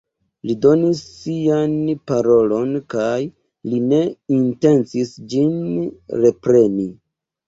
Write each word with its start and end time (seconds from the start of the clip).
Li 0.49 0.53
donis 0.61 0.99
sian 1.15 1.75
parolon, 2.11 2.71
kaj 2.93 3.17
li 3.73 3.81
ne 3.89 3.99
intencis 4.37 5.13
ĝin 5.35 5.53
repreni. 6.25 6.87